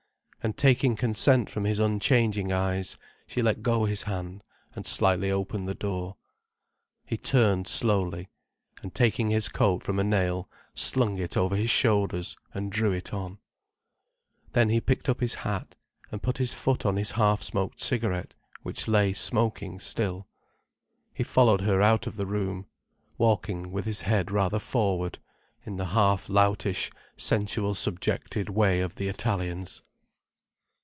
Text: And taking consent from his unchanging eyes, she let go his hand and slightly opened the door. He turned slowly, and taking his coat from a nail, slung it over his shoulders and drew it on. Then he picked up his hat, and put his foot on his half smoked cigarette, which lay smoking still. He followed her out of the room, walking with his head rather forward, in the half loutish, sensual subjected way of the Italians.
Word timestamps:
And 0.43 0.57
taking 0.57 0.95
consent 0.95 1.51
from 1.51 1.65
his 1.65 1.77
unchanging 1.77 2.51
eyes, 2.51 2.97
she 3.27 3.43
let 3.43 3.61
go 3.61 3.85
his 3.85 4.01
hand 4.01 4.43
and 4.73 4.87
slightly 4.87 5.29
opened 5.29 5.69
the 5.69 5.75
door. 5.75 6.17
He 7.05 7.15
turned 7.15 7.67
slowly, 7.67 8.27
and 8.81 8.91
taking 8.95 9.29
his 9.29 9.47
coat 9.49 9.83
from 9.83 9.99
a 9.99 10.03
nail, 10.03 10.49
slung 10.73 11.19
it 11.19 11.37
over 11.37 11.55
his 11.55 11.69
shoulders 11.69 12.35
and 12.55 12.71
drew 12.71 12.91
it 12.91 13.13
on. 13.13 13.37
Then 14.53 14.69
he 14.69 14.81
picked 14.81 15.07
up 15.09 15.19
his 15.19 15.35
hat, 15.35 15.75
and 16.11 16.23
put 16.23 16.39
his 16.39 16.55
foot 16.55 16.87
on 16.87 16.95
his 16.95 17.11
half 17.11 17.43
smoked 17.43 17.79
cigarette, 17.79 18.33
which 18.63 18.87
lay 18.87 19.13
smoking 19.13 19.77
still. 19.77 20.27
He 21.13 21.23
followed 21.23 21.61
her 21.61 21.83
out 21.83 22.07
of 22.07 22.15
the 22.15 22.25
room, 22.25 22.65
walking 23.15 23.71
with 23.71 23.85
his 23.85 24.01
head 24.01 24.31
rather 24.31 24.57
forward, 24.57 25.19
in 25.67 25.77
the 25.77 25.85
half 25.93 26.29
loutish, 26.29 26.89
sensual 27.15 27.75
subjected 27.75 28.49
way 28.49 28.81
of 28.81 28.95
the 28.95 29.07
Italians. 29.07 29.83